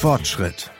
Fortschritt. 0.00 0.72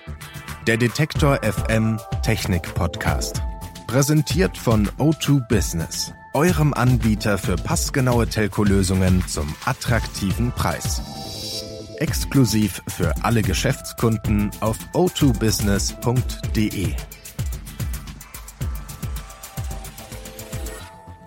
Der 0.66 0.76
Detektor 0.78 1.40
FM 1.42 2.00
Technik 2.22 2.74
Podcast. 2.74 3.42
Präsentiert 3.86 4.56
von 4.56 4.88
O2 4.96 5.46
Business, 5.46 6.15
eurem 6.33 6.72
Anbieter 6.72 7.36
für 7.36 7.56
passgenaue 7.56 8.27
Telco-Lösungen 8.27 9.22
zum 9.29 9.54
attraktiven 9.66 10.52
Preis. 10.52 11.02
Exklusiv 11.98 12.80
für 12.88 13.12
alle 13.22 13.42
Geschäftskunden 13.42 14.50
auf 14.60 14.78
o2business.de. 14.95 16.95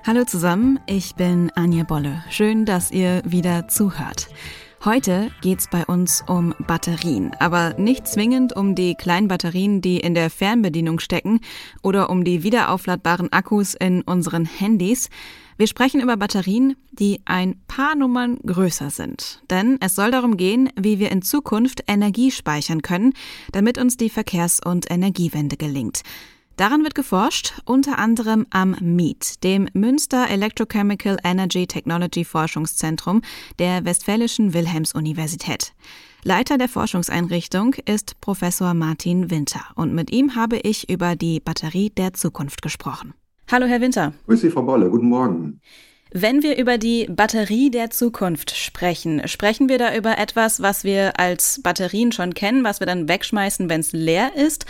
Hallo 0.03 0.25
zusammen, 0.25 0.79
ich 0.87 1.13
bin 1.13 1.51
Anja 1.53 1.83
Bolle. 1.83 2.23
Schön, 2.31 2.65
dass 2.65 2.89
ihr 2.89 3.21
wieder 3.23 3.67
zuhört. 3.67 4.29
Heute 4.85 5.31
geht's 5.39 5.69
bei 5.69 5.85
uns 5.85 6.25
um 6.27 6.53
Batterien, 6.67 7.31
aber 7.39 7.73
nicht 7.75 8.05
zwingend 8.05 8.53
um 8.53 8.75
die 8.75 8.95
kleinen 8.95 9.29
Batterien, 9.29 9.79
die 9.79 10.01
in 10.01 10.13
der 10.13 10.29
Fernbedienung 10.29 10.99
stecken 10.99 11.39
oder 11.81 12.09
um 12.09 12.25
die 12.25 12.43
wiederaufladbaren 12.43 13.31
Akkus 13.31 13.75
in 13.75 14.01
unseren 14.01 14.43
Handys. 14.43 15.09
Wir 15.55 15.67
sprechen 15.67 16.01
über 16.01 16.17
Batterien, 16.17 16.75
die 16.91 17.21
ein 17.23 17.61
paar 17.69 17.95
Nummern 17.95 18.39
größer 18.45 18.89
sind. 18.89 19.41
Denn 19.49 19.77
es 19.79 19.95
soll 19.95 20.11
darum 20.11 20.35
gehen, 20.35 20.69
wie 20.77 20.99
wir 20.99 21.11
in 21.11 21.21
Zukunft 21.21 21.85
Energie 21.87 22.29
speichern 22.29 22.81
können, 22.81 23.13
damit 23.53 23.77
uns 23.77 23.95
die 23.95 24.09
Verkehrs- 24.09 24.59
und 24.59 24.91
Energiewende 24.91 25.55
gelingt. 25.55 26.01
Daran 26.55 26.83
wird 26.83 26.93
geforscht, 26.93 27.53
unter 27.65 27.97
anderem 27.97 28.45
am 28.51 28.75
MIET, 28.79 29.43
dem 29.43 29.67
Münster 29.73 30.29
Electrochemical 30.29 31.17
Energy 31.23 31.65
Technology 31.65 32.23
Forschungszentrum 32.23 33.23
der 33.57 33.85
Westfälischen 33.85 34.53
Wilhelms-Universität. 34.53 35.73
Leiter 36.23 36.59
der 36.59 36.69
Forschungseinrichtung 36.69 37.73
ist 37.85 38.21
Professor 38.21 38.75
Martin 38.75 39.31
Winter 39.31 39.61
und 39.73 39.95
mit 39.95 40.11
ihm 40.11 40.35
habe 40.35 40.57
ich 40.57 40.91
über 40.91 41.15
die 41.15 41.39
Batterie 41.39 41.89
der 41.89 42.13
Zukunft 42.13 42.61
gesprochen. 42.61 43.15
Hallo, 43.51 43.65
Herr 43.65 43.81
Winter. 43.81 44.13
Grüß 44.27 44.41
Sie, 44.41 44.51
Frau 44.51 44.61
Bolle. 44.61 44.91
Guten 44.91 45.09
Morgen. 45.09 45.59
Wenn 46.15 46.43
wir 46.43 46.59
über 46.59 46.77
die 46.77 47.07
Batterie 47.09 47.71
der 47.71 47.89
Zukunft 47.89 48.55
sprechen, 48.55 49.27
sprechen 49.27 49.67
wir 49.67 49.79
da 49.79 49.95
über 49.97 50.19
etwas, 50.19 50.61
was 50.61 50.83
wir 50.83 51.19
als 51.19 51.59
Batterien 51.63 52.11
schon 52.11 52.35
kennen, 52.35 52.63
was 52.63 52.79
wir 52.79 52.85
dann 52.85 53.07
wegschmeißen, 53.07 53.67
wenn 53.67 53.79
es 53.79 53.93
leer 53.93 54.29
ist, 54.35 54.67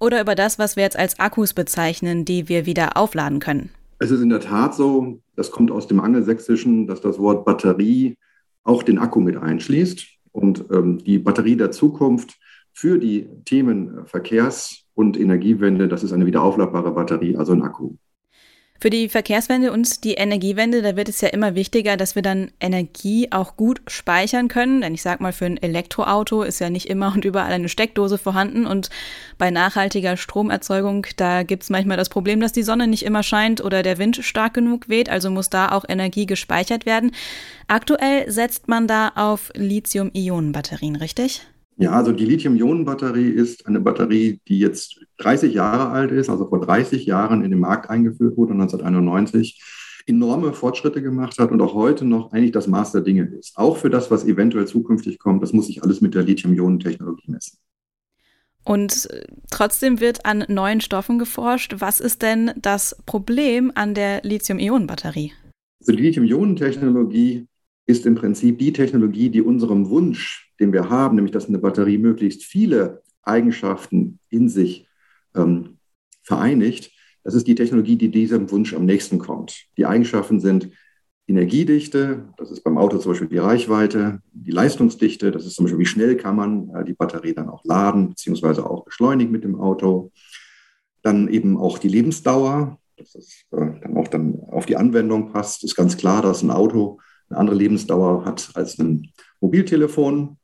oder 0.00 0.22
über 0.22 0.34
das, 0.34 0.58
was 0.58 0.74
wir 0.74 0.84
jetzt 0.84 0.98
als 0.98 1.20
Akkus 1.20 1.52
bezeichnen, 1.52 2.24
die 2.24 2.48
wir 2.48 2.64
wieder 2.64 2.96
aufladen 2.96 3.40
können? 3.40 3.68
Es 3.98 4.10
ist 4.10 4.22
in 4.22 4.30
der 4.30 4.40
Tat 4.40 4.74
so, 4.74 5.20
das 5.34 5.50
kommt 5.50 5.70
aus 5.70 5.86
dem 5.86 6.00
Angelsächsischen, 6.00 6.86
dass 6.86 7.02
das 7.02 7.18
Wort 7.18 7.44
Batterie 7.44 8.16
auch 8.64 8.82
den 8.82 8.98
Akku 8.98 9.20
mit 9.20 9.36
einschließt. 9.36 10.06
Und 10.32 10.64
ähm, 10.72 10.96
die 11.04 11.18
Batterie 11.18 11.56
der 11.56 11.72
Zukunft 11.72 12.38
für 12.72 12.96
die 12.98 13.28
Themen 13.44 14.06
Verkehrs- 14.06 14.84
und 14.94 15.20
Energiewende, 15.20 15.88
das 15.88 16.02
ist 16.02 16.14
eine 16.14 16.24
wiederaufladbare 16.24 16.92
Batterie, 16.92 17.36
also 17.36 17.52
ein 17.52 17.60
Akku. 17.60 17.96
Für 18.80 18.90
die 18.90 19.08
Verkehrswende 19.08 19.72
und 19.72 20.04
die 20.04 20.14
Energiewende, 20.14 20.82
da 20.82 20.96
wird 20.96 21.08
es 21.08 21.20
ja 21.20 21.28
immer 21.28 21.54
wichtiger, 21.54 21.96
dass 21.96 22.14
wir 22.14 22.22
dann 22.22 22.50
Energie 22.60 23.28
auch 23.30 23.56
gut 23.56 23.80
speichern 23.86 24.48
können. 24.48 24.82
Denn 24.82 24.94
ich 24.94 25.02
sag 25.02 25.20
mal, 25.20 25.32
für 25.32 25.46
ein 25.46 25.56
Elektroauto 25.56 26.42
ist 26.42 26.58
ja 26.58 26.70
nicht 26.70 26.88
immer 26.88 27.12
und 27.14 27.24
überall 27.24 27.52
eine 27.52 27.68
Steckdose 27.68 28.18
vorhanden. 28.18 28.66
Und 28.66 28.90
bei 29.38 29.50
nachhaltiger 29.50 30.16
Stromerzeugung, 30.16 31.06
da 31.16 31.42
gibt's 31.42 31.70
manchmal 31.70 31.96
das 31.96 32.08
Problem, 32.08 32.40
dass 32.40 32.52
die 32.52 32.62
Sonne 32.62 32.86
nicht 32.86 33.04
immer 33.04 33.22
scheint 33.22 33.62
oder 33.64 33.82
der 33.82 33.98
Wind 33.98 34.16
stark 34.22 34.54
genug 34.54 34.88
weht. 34.88 35.08
Also 35.08 35.30
muss 35.30 35.50
da 35.50 35.72
auch 35.72 35.84
Energie 35.88 36.26
gespeichert 36.26 36.86
werden. 36.86 37.12
Aktuell 37.68 38.30
setzt 38.30 38.68
man 38.68 38.86
da 38.86 39.12
auf 39.14 39.50
Lithium-Ionen-Batterien, 39.54 40.96
richtig? 40.96 41.42
Ja, 41.78 41.92
also 41.92 42.12
die 42.12 42.24
Lithium-Ionen-Batterie 42.24 43.28
ist 43.28 43.66
eine 43.66 43.80
Batterie, 43.80 44.40
die 44.48 44.58
jetzt 44.58 44.98
30 45.18 45.52
Jahre 45.52 45.90
alt 45.90 46.10
ist, 46.10 46.30
also 46.30 46.48
vor 46.48 46.60
30 46.60 47.04
Jahren 47.04 47.44
in 47.44 47.50
den 47.50 47.60
Markt 47.60 47.90
eingeführt 47.90 48.36
wurde, 48.38 48.54
1991, 48.54 49.62
enorme 50.06 50.54
Fortschritte 50.54 51.02
gemacht 51.02 51.38
hat 51.38 51.50
und 51.50 51.60
auch 51.60 51.74
heute 51.74 52.06
noch 52.06 52.32
eigentlich 52.32 52.52
das 52.52 52.66
Maß 52.66 52.92
der 52.92 53.02
Dinge 53.02 53.24
ist. 53.24 53.58
Auch 53.58 53.76
für 53.76 53.90
das, 53.90 54.10
was 54.10 54.24
eventuell 54.24 54.66
zukünftig 54.66 55.18
kommt, 55.18 55.42
das 55.42 55.52
muss 55.52 55.66
sich 55.66 55.82
alles 55.82 56.00
mit 56.00 56.14
der 56.14 56.22
Lithium-Ionen-Technologie 56.22 57.30
messen. 57.30 57.58
Und 58.64 59.08
trotzdem 59.50 60.00
wird 60.00 60.24
an 60.24 60.44
neuen 60.48 60.80
Stoffen 60.80 61.18
geforscht. 61.18 61.76
Was 61.78 62.00
ist 62.00 62.22
denn 62.22 62.52
das 62.56 62.96
Problem 63.04 63.70
an 63.74 63.94
der 63.94 64.22
Lithium-Ionen-Batterie? 64.22 65.32
Also 65.80 65.92
die 65.92 66.02
Lithium-Ionen-Technologie 66.02 67.46
ist 67.86 68.04
im 68.04 68.16
Prinzip 68.16 68.58
die 68.58 68.72
Technologie, 68.72 69.30
die 69.30 69.42
unserem 69.42 69.88
Wunsch, 69.88 70.52
den 70.58 70.72
wir 70.72 70.90
haben, 70.90 71.16
nämlich 71.16 71.32
dass 71.32 71.48
eine 71.48 71.58
Batterie 71.58 71.98
möglichst 71.98 72.44
viele 72.44 73.02
Eigenschaften 73.22 74.18
in 74.28 74.48
sich 74.48 74.88
ähm, 75.34 75.78
vereinigt, 76.22 76.90
das 77.26 77.34
ist 77.34 77.48
die 77.48 77.56
Technologie, 77.56 77.96
die 77.96 78.10
diesem 78.10 78.50
Wunsch 78.52 78.72
am 78.72 78.84
nächsten 78.84 79.18
kommt. 79.18 79.66
Die 79.76 79.84
Eigenschaften 79.84 80.38
sind 80.38 80.70
Energiedichte, 81.26 82.28
das 82.36 82.52
ist 82.52 82.62
beim 82.62 82.78
Auto 82.78 82.98
zum 82.98 83.10
Beispiel 83.10 83.26
die 83.28 83.38
Reichweite, 83.38 84.20
die 84.32 84.52
Leistungsdichte, 84.52 85.32
das 85.32 85.44
ist 85.44 85.56
zum 85.56 85.64
Beispiel, 85.64 85.80
wie 85.80 85.86
schnell 85.86 86.16
kann 86.16 86.36
man 86.36 86.70
äh, 86.70 86.84
die 86.84 86.92
Batterie 86.92 87.34
dann 87.34 87.48
auch 87.48 87.64
laden, 87.64 88.10
beziehungsweise 88.10 88.68
auch 88.68 88.84
beschleunigen 88.84 89.32
mit 89.32 89.42
dem 89.42 89.60
Auto. 89.60 90.12
Dann 91.02 91.26
eben 91.26 91.56
auch 91.56 91.78
die 91.78 91.88
Lebensdauer, 91.88 92.78
dass 92.96 93.12
das 93.12 93.44
äh, 93.50 93.80
dann 93.80 93.96
auch 93.96 94.06
dann 94.06 94.38
auf 94.50 94.66
die 94.66 94.76
Anwendung 94.76 95.32
passt. 95.32 95.64
Ist 95.64 95.74
ganz 95.74 95.96
klar, 95.96 96.22
dass 96.22 96.44
ein 96.44 96.52
Auto 96.52 97.00
eine 97.28 97.38
andere 97.38 97.56
Lebensdauer 97.56 98.24
hat 98.24 98.50
als 98.54 98.78
ein 98.78 99.10
Mobiltelefon. 99.40 100.36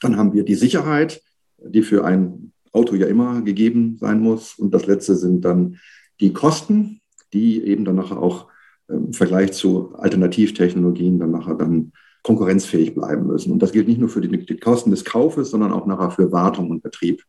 Dann 0.00 0.16
haben 0.16 0.32
wir 0.32 0.44
die 0.44 0.54
Sicherheit, 0.54 1.22
die 1.58 1.82
für 1.82 2.04
ein 2.04 2.52
Auto 2.72 2.94
ja 2.94 3.06
immer 3.06 3.42
gegeben 3.42 3.96
sein 4.00 4.20
muss. 4.20 4.54
Und 4.54 4.72
das 4.72 4.86
letzte 4.86 5.16
sind 5.16 5.44
dann 5.44 5.78
die 6.20 6.32
Kosten, 6.32 7.00
die 7.32 7.62
eben 7.62 7.84
dann 7.84 7.98
auch 7.98 8.48
ähm, 8.88 9.06
im 9.06 9.12
Vergleich 9.12 9.52
zu 9.52 9.94
Alternativtechnologien 9.96 11.18
dann 11.18 11.30
nachher 11.30 11.54
dann 11.54 11.92
konkurrenzfähig 12.22 12.94
bleiben 12.94 13.26
müssen. 13.26 13.52
Und 13.52 13.60
das 13.60 13.72
gilt 13.72 13.88
nicht 13.88 14.00
nur 14.00 14.08
für 14.08 14.20
die, 14.20 14.44
die 14.44 14.56
Kosten 14.58 14.90
des 14.90 15.04
Kaufes, 15.04 15.50
sondern 15.50 15.72
auch 15.72 15.86
nachher 15.86 16.10
für 16.10 16.32
Wartung 16.32 16.70
und 16.70 16.82
Betrieb. 16.82 17.22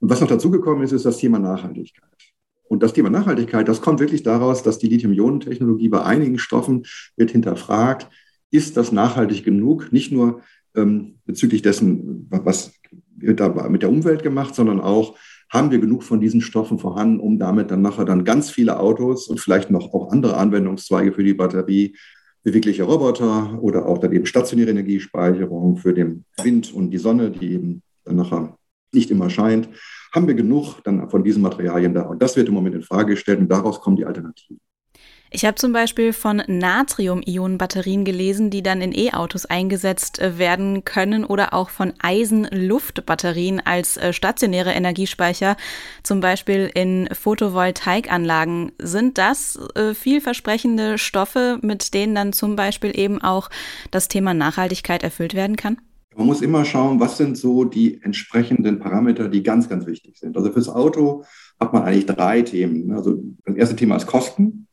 Und 0.00 0.10
was 0.10 0.20
noch 0.20 0.28
dazugekommen 0.28 0.82
ist, 0.82 0.92
ist 0.92 1.06
das 1.06 1.18
Thema 1.18 1.38
Nachhaltigkeit. 1.38 2.10
Und 2.64 2.82
das 2.82 2.92
Thema 2.92 3.10
Nachhaltigkeit, 3.10 3.68
das 3.68 3.80
kommt 3.80 4.00
wirklich 4.00 4.22
daraus, 4.22 4.62
dass 4.62 4.78
die 4.78 4.88
Lithium-Ionen-Technologie 4.88 5.88
bei 5.88 6.02
einigen 6.02 6.38
Stoffen 6.38 6.84
wird 7.16 7.30
hinterfragt, 7.30 8.08
ist 8.50 8.76
das 8.76 8.92
nachhaltig 8.92 9.44
genug, 9.44 9.92
nicht 9.92 10.12
nur 10.12 10.42
ähm, 10.74 11.16
bezüglich 11.24 11.62
dessen, 11.62 12.26
was 12.30 12.72
wird 13.16 13.40
da 13.40 13.48
mit 13.68 13.82
der 13.82 13.90
Umwelt 13.90 14.22
gemacht, 14.22 14.54
sondern 14.54 14.80
auch, 14.80 15.16
haben 15.50 15.70
wir 15.70 15.78
genug 15.78 16.02
von 16.02 16.20
diesen 16.20 16.40
Stoffen 16.40 16.78
vorhanden, 16.78 17.20
um 17.20 17.38
damit 17.38 17.70
dann 17.70 17.82
nachher 17.82 18.04
dann 18.04 18.24
ganz 18.24 18.50
viele 18.50 18.80
Autos 18.80 19.28
und 19.28 19.40
vielleicht 19.40 19.70
noch 19.70 19.92
auch 19.94 20.10
andere 20.10 20.36
Anwendungszweige 20.36 21.12
für 21.12 21.22
die 21.22 21.34
Batterie, 21.34 21.96
bewegliche 22.42 22.82
Roboter 22.82 23.58
oder 23.62 23.86
auch 23.86 23.98
dann 23.98 24.12
eben 24.12 24.26
stationäre 24.26 24.70
Energiespeicherung 24.70 25.76
für 25.76 25.94
den 25.94 26.24
Wind 26.42 26.72
und 26.72 26.90
die 26.90 26.98
Sonne, 26.98 27.30
die 27.30 27.52
eben 27.52 27.82
dann 28.04 28.16
nachher 28.16 28.58
nicht 28.92 29.10
immer 29.10 29.30
scheint, 29.30 29.68
haben 30.12 30.26
wir 30.26 30.34
genug 30.34 30.80
dann 30.84 31.08
von 31.08 31.24
diesen 31.24 31.42
Materialien 31.42 31.94
da. 31.94 32.02
Und 32.02 32.22
das 32.22 32.36
wird 32.36 32.48
im 32.48 32.54
Moment 32.54 32.74
in 32.74 32.82
Frage 32.82 33.14
gestellt 33.14 33.40
und 33.40 33.48
daraus 33.48 33.80
kommen 33.80 33.96
die 33.96 34.04
Alternativen. 34.04 34.60
Ich 35.34 35.44
habe 35.44 35.56
zum 35.56 35.72
Beispiel 35.72 36.12
von 36.12 36.44
Natrium-Ionen-Batterien 36.46 38.04
gelesen, 38.04 38.50
die 38.50 38.62
dann 38.62 38.80
in 38.80 38.96
E-Autos 38.96 39.46
eingesetzt 39.46 40.20
äh, 40.20 40.38
werden 40.38 40.84
können 40.84 41.24
oder 41.24 41.54
auch 41.54 41.70
von 41.70 41.92
Eisen-Luft-Batterien 42.00 43.60
als 43.64 43.96
äh, 43.96 44.12
stationäre 44.12 44.70
Energiespeicher, 44.70 45.56
zum 46.04 46.20
Beispiel 46.20 46.70
in 46.72 47.08
Photovoltaikanlagen. 47.12 48.70
Sind 48.78 49.18
das 49.18 49.58
äh, 49.74 49.94
vielversprechende 49.94 50.98
Stoffe, 50.98 51.58
mit 51.62 51.94
denen 51.94 52.14
dann 52.14 52.32
zum 52.32 52.54
Beispiel 52.54 52.96
eben 52.96 53.20
auch 53.20 53.50
das 53.90 54.06
Thema 54.06 54.34
Nachhaltigkeit 54.34 55.02
erfüllt 55.02 55.34
werden 55.34 55.56
kann? 55.56 55.78
Man 56.14 56.28
muss 56.28 56.42
immer 56.42 56.64
schauen, 56.64 57.00
was 57.00 57.16
sind 57.16 57.36
so 57.36 57.64
die 57.64 58.00
entsprechenden 58.04 58.78
Parameter, 58.78 59.28
die 59.28 59.42
ganz, 59.42 59.68
ganz 59.68 59.84
wichtig 59.84 60.16
sind. 60.16 60.36
Also 60.36 60.52
fürs 60.52 60.68
Auto 60.68 61.24
hat 61.58 61.72
man 61.72 61.82
eigentlich 61.82 62.06
drei 62.06 62.42
Themen. 62.42 62.92
Also 62.92 63.20
das 63.44 63.56
erste 63.56 63.74
Thema 63.74 63.96
ist 63.96 64.06
Kosten. 64.06 64.68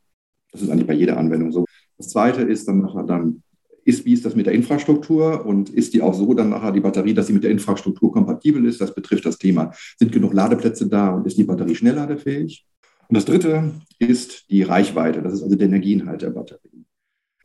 Das 0.51 0.61
ist 0.61 0.69
eigentlich 0.69 0.87
bei 0.87 0.93
jeder 0.93 1.17
Anwendung 1.17 1.51
so. 1.51 1.65
Das 1.97 2.09
zweite 2.09 2.41
ist 2.41 2.67
dann 2.67 2.81
nachher 2.81 3.03
dann, 3.03 3.43
ist, 3.83 4.05
wie 4.05 4.13
ist 4.13 4.25
das 4.25 4.35
mit 4.35 4.45
der 4.45 4.53
Infrastruktur 4.53 5.45
und 5.45 5.69
ist 5.69 5.93
die 5.93 6.01
auch 6.01 6.13
so 6.13 6.33
dann 6.33 6.49
nachher 6.49 6.71
die 6.71 6.79
Batterie, 6.79 7.13
dass 7.13 7.27
sie 7.27 7.33
mit 7.33 7.43
der 7.43 7.51
Infrastruktur 7.51 8.11
kompatibel 8.11 8.65
ist? 8.65 8.81
Das 8.81 8.93
betrifft 8.93 9.25
das 9.25 9.37
Thema, 9.37 9.71
sind 9.97 10.11
genug 10.11 10.33
Ladeplätze 10.33 10.87
da 10.87 11.11
und 11.11 11.25
ist 11.25 11.37
die 11.37 11.43
Batterie 11.43 11.75
schnellladefähig? 11.75 12.65
Und 13.07 13.15
das 13.15 13.25
dritte 13.25 13.71
ist 13.99 14.49
die 14.49 14.63
Reichweite, 14.63 15.21
das 15.21 15.33
ist 15.33 15.43
also 15.43 15.55
der 15.55 15.67
Energieinhalt 15.67 16.21
der 16.21 16.29
Batterie. 16.29 16.85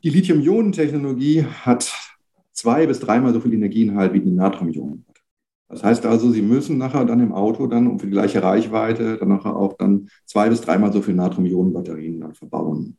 Die 0.03 0.09
Lithium-Ionen-Technologie 0.09 1.43
hat 1.43 1.91
zwei 2.53 2.87
bis 2.87 2.99
dreimal 2.99 3.33
so 3.33 3.41
viel 3.41 3.53
Energieinhalt 3.53 4.13
wie 4.13 4.21
die 4.21 4.31
Natrium-Ionen. 4.31 5.05
Das 5.69 5.83
heißt 5.83 6.05
also, 6.05 6.31
Sie 6.31 6.41
müssen 6.41 6.77
nachher 6.77 7.03
dann 7.03 7.19
im 7.19 7.33
Auto 7.33 7.67
dann 7.67 7.87
um 7.87 7.99
für 7.99 8.05
die 8.05 8.13
gleiche 8.13 8.41
Reichweite 8.41 9.17
dann 9.17 9.27
nachher 9.27 9.55
auch 9.55 9.73
dann 9.73 10.09
zwei 10.25 10.49
bis 10.49 10.61
dreimal 10.61 10.93
so 10.93 11.01
viel 11.01 11.15
Natrium-Ionen-Batterien 11.15 12.16
dann 12.27 12.35
verbauen. 12.35 12.97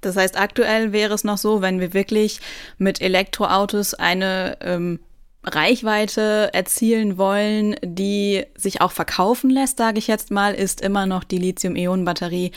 Das 0.00 0.16
heißt, 0.16 0.38
aktuell 0.40 0.92
wäre 0.92 1.14
es 1.14 1.24
noch 1.24 1.38
so, 1.38 1.60
wenn 1.60 1.78
wir 1.78 1.92
wirklich 1.92 2.40
mit 2.78 3.02
Elektroautos 3.02 3.94
eine 3.94 4.56
ähm, 4.62 4.98
Reichweite 5.44 6.50
erzielen 6.52 7.18
wollen, 7.18 7.76
die 7.84 8.44
sich 8.56 8.80
auch 8.80 8.92
verkaufen 8.92 9.50
lässt, 9.50 9.78
sage 9.78 9.98
ich 9.98 10.06
jetzt 10.06 10.30
mal, 10.30 10.54
ist 10.54 10.80
immer 10.80 11.06
noch 11.06 11.24
die 11.24 11.38
Lithium-Ionen-Batterie 11.38 12.52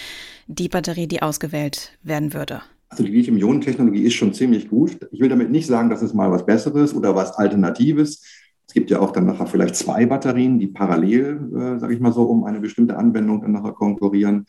die 0.48 0.70
Batterie, 0.70 1.08
die 1.08 1.22
ausgewählt 1.22 1.98
werden 2.04 2.34
würde. 2.34 2.62
Also 2.90 3.04
die 3.04 3.12
Lithium-Ionen-Technologie 3.12 4.04
ist 4.04 4.14
schon 4.14 4.34
ziemlich 4.34 4.70
gut. 4.70 4.98
Ich 5.12 5.20
will 5.20 5.30
damit 5.30 5.50
nicht 5.50 5.66
sagen, 5.66 5.90
dass 5.90 6.02
es 6.02 6.14
mal 6.14 6.32
was 6.32 6.46
Besseres 6.46 6.94
oder 6.94 7.16
was 7.16 7.32
Alternatives. 7.38 8.24
Es 8.68 8.74
gibt 8.74 8.90
ja 8.92 9.00
auch 9.00 9.12
dann 9.12 9.26
nachher 9.26 9.48
vielleicht 9.48 9.76
zwei 9.76 10.06
Batterien, 10.06 10.60
die 10.60 10.68
parallel, 10.68 11.50
äh, 11.56 11.80
sage 11.80 11.94
ich 11.94 12.00
mal 12.00 12.14
so, 12.14 12.24
um 12.24 12.44
eine 12.44 12.60
bestimmte 12.60 12.98
Anwendung 12.98 13.42
dann 13.42 13.52
nachher 13.52 13.74
konkurrieren. 13.74 14.46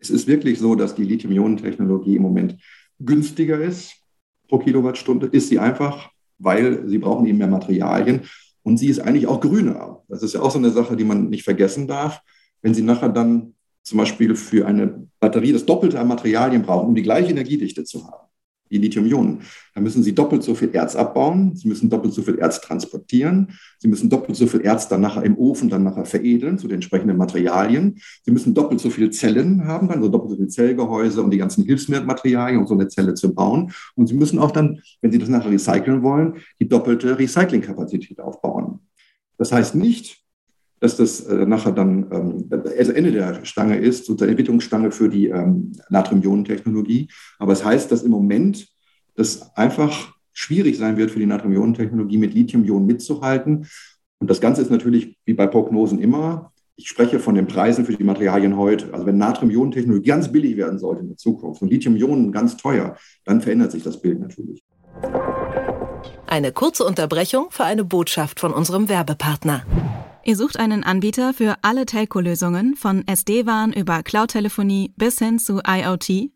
Es 0.00 0.10
ist 0.10 0.26
wirklich 0.26 0.58
so, 0.58 0.74
dass 0.74 0.94
die 0.94 1.04
Lithium-Ionen-Technologie 1.04 2.16
im 2.16 2.22
Moment 2.22 2.56
günstiger 2.98 3.60
ist 3.60 3.94
pro 4.48 4.58
Kilowattstunde. 4.58 5.26
Ist 5.26 5.48
sie 5.48 5.58
einfach, 5.58 6.10
weil 6.38 6.88
sie 6.88 6.98
brauchen 6.98 7.26
eben 7.26 7.38
mehr 7.38 7.46
Materialien. 7.46 8.22
Und 8.62 8.78
sie 8.78 8.88
ist 8.88 9.00
eigentlich 9.00 9.26
auch 9.26 9.40
grüner. 9.40 10.02
Das 10.08 10.22
ist 10.22 10.34
ja 10.34 10.42
auch 10.42 10.50
so 10.50 10.58
eine 10.58 10.70
Sache, 10.70 10.96
die 10.96 11.04
man 11.04 11.28
nicht 11.28 11.44
vergessen 11.44 11.86
darf. 11.86 12.20
Wenn 12.62 12.74
Sie 12.74 12.82
nachher 12.82 13.08
dann 13.08 13.54
zum 13.82 13.98
Beispiel 13.98 14.34
für 14.34 14.66
eine 14.66 15.06
Batterie 15.18 15.52
das 15.52 15.64
Doppelte 15.64 15.98
an 15.98 16.08
Materialien 16.08 16.62
brauchen, 16.62 16.88
um 16.88 16.94
die 16.94 17.02
gleiche 17.02 17.30
Energiedichte 17.30 17.84
zu 17.84 18.06
haben, 18.06 18.29
die 18.70 18.78
Lithium-Ionen. 18.78 19.40
Da 19.74 19.80
müssen 19.80 20.02
Sie 20.02 20.14
doppelt 20.14 20.42
so 20.42 20.54
viel 20.54 20.70
Erz 20.72 20.96
abbauen, 20.96 21.54
Sie 21.56 21.68
müssen 21.68 21.90
doppelt 21.90 22.14
so 22.14 22.22
viel 22.22 22.38
Erz 22.38 22.60
transportieren, 22.60 23.48
Sie 23.78 23.88
müssen 23.88 24.08
doppelt 24.08 24.36
so 24.36 24.46
viel 24.46 24.60
Erz 24.60 24.88
dann 24.88 25.00
nachher 25.00 25.24
im 25.24 25.36
Ofen 25.36 25.68
dann 25.68 25.82
nachher 25.82 26.04
veredeln 26.04 26.58
zu 26.58 26.68
den 26.68 26.76
entsprechenden 26.76 27.16
Materialien. 27.16 28.00
Sie 28.24 28.30
müssen 28.30 28.54
doppelt 28.54 28.80
so 28.80 28.90
viele 28.90 29.10
Zellen 29.10 29.66
haben, 29.66 29.90
also 29.90 30.08
doppelt 30.08 30.30
so 30.30 30.36
viele 30.36 30.48
Zellgehäuse, 30.48 31.22
um 31.22 31.30
die 31.30 31.38
ganzen 31.38 31.64
Hilfsmaterialien, 31.64 32.60
um 32.60 32.66
so 32.66 32.74
eine 32.74 32.88
Zelle 32.88 33.14
zu 33.14 33.34
bauen. 33.34 33.72
Und 33.94 34.06
Sie 34.06 34.14
müssen 34.14 34.38
auch 34.38 34.50
dann, 34.50 34.80
wenn 35.00 35.12
Sie 35.12 35.18
das 35.18 35.28
nachher 35.28 35.50
recyceln 35.50 36.02
wollen, 36.02 36.34
die 36.60 36.68
doppelte 36.68 37.18
Recyclingkapazität 37.18 38.20
aufbauen. 38.20 38.80
Das 39.38 39.52
heißt 39.52 39.74
nicht, 39.74 40.19
dass 40.80 40.96
das 40.96 41.20
äh, 41.20 41.46
nachher 41.46 41.72
dann 41.72 42.06
ähm, 42.10 42.48
das 42.48 42.88
Ende 42.88 43.12
der 43.12 43.44
Stange 43.44 43.76
ist, 43.76 44.06
so 44.06 44.14
der 44.14 44.28
Entwicklungsstange 44.28 44.90
für 44.90 45.08
die 45.08 45.28
ähm, 45.28 45.72
Natrium-Ionen-Technologie. 45.90 47.08
Aber 47.38 47.52
es 47.52 47.64
heißt, 47.64 47.92
dass 47.92 48.02
im 48.02 48.10
Moment 48.10 48.66
das 49.14 49.54
einfach 49.56 50.14
schwierig 50.32 50.78
sein 50.78 50.96
wird 50.96 51.10
für 51.10 51.18
die 51.18 51.26
Natrium-Ionen-Technologie 51.26 52.18
mit 52.18 52.32
Lithium-Ionen 52.32 52.86
mitzuhalten. 52.86 53.66
Und 54.18 54.30
das 54.30 54.40
Ganze 54.40 54.62
ist 54.62 54.70
natürlich 54.70 55.18
wie 55.26 55.34
bei 55.34 55.46
Prognosen 55.46 55.98
immer. 56.00 56.52
Ich 56.76 56.88
spreche 56.88 57.20
von 57.20 57.34
den 57.34 57.46
Preisen 57.46 57.84
für 57.84 57.94
die 57.94 58.04
Materialien 58.04 58.56
heute. 58.56 58.94
Also 58.94 59.04
wenn 59.04 59.18
Natrium-Ionen-Technologie 59.18 60.08
ganz 60.08 60.32
billig 60.32 60.56
werden 60.56 60.78
sollte 60.78 61.02
in 61.02 61.08
der 61.08 61.18
Zukunft 61.18 61.60
und 61.60 61.70
Lithium-Ionen 61.70 62.32
ganz 62.32 62.56
teuer, 62.56 62.96
dann 63.24 63.42
verändert 63.42 63.72
sich 63.72 63.82
das 63.82 64.00
Bild 64.00 64.18
natürlich. 64.18 64.64
Eine 66.26 66.52
kurze 66.52 66.84
Unterbrechung 66.84 67.48
für 67.50 67.64
eine 67.64 67.84
Botschaft 67.84 68.40
von 68.40 68.52
unserem 68.54 68.88
Werbepartner. 68.88 69.66
Ihr 70.30 70.36
sucht 70.36 70.60
einen 70.60 70.84
Anbieter 70.84 71.34
für 71.34 71.56
alle 71.62 71.86
Telco-Lösungen 71.86 72.76
von 72.76 73.04
SD-WAN 73.04 73.72
über 73.72 74.04
Cloud-Telefonie 74.04 74.94
bis 74.96 75.18
hin 75.18 75.40
zu 75.40 75.60
IoT? 75.66 76.30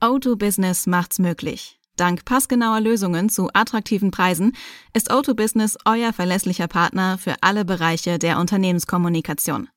O2 0.00 0.34
Business 0.34 0.88
macht's 0.88 1.20
möglich. 1.20 1.78
Dank 1.94 2.24
passgenauer 2.24 2.80
Lösungen 2.80 3.28
zu 3.28 3.48
attraktiven 3.52 4.10
Preisen 4.10 4.56
ist 4.92 5.12
O2 5.12 5.34
Business 5.34 5.78
euer 5.84 6.12
verlässlicher 6.12 6.66
Partner 6.66 7.16
für 7.16 7.36
alle 7.40 7.64
Bereiche 7.64 8.18
der 8.18 8.40
Unternehmenskommunikation. 8.40 9.68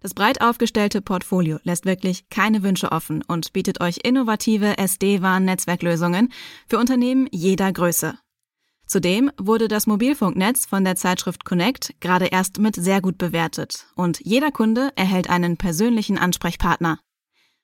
Das 0.00 0.12
breit 0.12 0.40
aufgestellte 0.40 1.00
Portfolio 1.00 1.58
lässt 1.62 1.84
wirklich 1.84 2.28
keine 2.28 2.64
Wünsche 2.64 2.90
offen 2.90 3.22
und 3.22 3.52
bietet 3.52 3.80
euch 3.80 4.00
innovative 4.02 4.78
SD-WAN-Netzwerklösungen 4.78 6.32
für 6.66 6.78
Unternehmen 6.78 7.28
jeder 7.30 7.72
Größe. 7.72 8.18
Zudem 8.86 9.32
wurde 9.36 9.66
das 9.66 9.86
Mobilfunknetz 9.86 10.66
von 10.66 10.84
der 10.84 10.94
Zeitschrift 10.94 11.44
Connect 11.44 11.94
gerade 12.00 12.26
erst 12.26 12.58
mit 12.58 12.76
sehr 12.76 13.00
gut 13.00 13.18
bewertet 13.18 13.86
und 13.96 14.20
jeder 14.20 14.52
Kunde 14.52 14.90
erhält 14.94 15.28
einen 15.28 15.56
persönlichen 15.56 16.18
Ansprechpartner. 16.18 17.00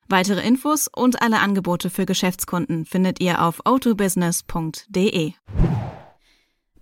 Weitere 0.08 0.46
Infos 0.46 0.88
und 0.94 1.22
alle 1.22 1.38
Angebote 1.38 1.90
für 1.90 2.06
Geschäftskunden 2.06 2.84
findet 2.84 3.20
ihr 3.20 3.40
auf 3.40 3.64
autobusiness.de. 3.64 5.32